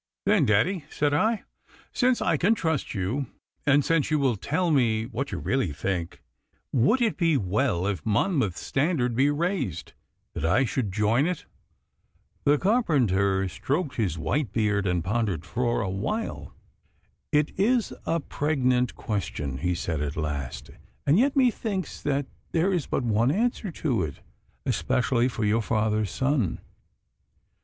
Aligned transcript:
'Then, 0.25 0.47
daddy,' 0.47 0.83
said 0.89 1.13
I, 1.13 1.43
'since 1.93 2.23
I 2.23 2.35
can 2.35 2.55
trust 2.55 2.95
you, 2.95 3.27
and 3.67 3.85
since 3.85 4.09
you 4.09 4.17
will 4.17 4.35
tell 4.35 4.71
me 4.71 5.05
what 5.05 5.31
you 5.31 5.37
do 5.37 5.43
really 5.43 5.71
think, 5.71 6.23
would 6.73 7.03
it 7.03 7.17
be 7.17 7.37
well, 7.37 7.85
if 7.85 8.03
Monmouth's 8.03 8.61
standard 8.61 9.15
be 9.15 9.29
raised, 9.29 9.93
that 10.33 10.43
I 10.43 10.65
should 10.65 10.91
join 10.91 11.27
it?' 11.27 11.45
The 12.45 12.57
carpenter 12.57 13.47
stroked 13.47 13.97
his 13.97 14.17
white 14.17 14.51
beard 14.51 14.87
and 14.87 15.03
pondered 15.03 15.45
for 15.45 15.81
a 15.81 15.89
while. 15.91 16.51
'It 17.31 17.51
is 17.55 17.93
a 18.07 18.19
pregnant 18.19 18.95
question,' 18.95 19.59
he 19.59 19.75
said 19.75 20.01
at 20.01 20.17
last, 20.17 20.71
'and 21.05 21.19
yet 21.19 21.35
methinks 21.35 22.01
that 22.01 22.25
there 22.53 22.73
is 22.73 22.87
but 22.87 23.03
one 23.03 23.29
answer 23.29 23.69
to 23.73 24.01
it, 24.01 24.21
especially 24.65 25.27
for 25.27 25.45
your 25.45 25.61
father's 25.61 26.09
son. 26.09 26.59